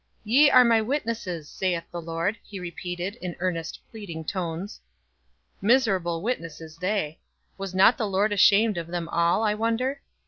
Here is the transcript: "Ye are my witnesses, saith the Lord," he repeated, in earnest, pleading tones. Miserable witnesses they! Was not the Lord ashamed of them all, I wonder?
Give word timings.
"Ye 0.23 0.49
are 0.49 0.63
my 0.63 0.81
witnesses, 0.81 1.47
saith 1.47 1.83
the 1.91 2.01
Lord," 2.01 2.35
he 2.43 2.59
repeated, 2.59 3.17
in 3.17 3.35
earnest, 3.39 3.79
pleading 3.91 4.25
tones. 4.25 4.81
Miserable 5.61 6.23
witnesses 6.23 6.75
they! 6.77 7.19
Was 7.55 7.75
not 7.75 7.99
the 7.99 8.07
Lord 8.07 8.33
ashamed 8.33 8.79
of 8.79 8.87
them 8.87 9.07
all, 9.09 9.43
I 9.43 9.53
wonder? 9.53 10.01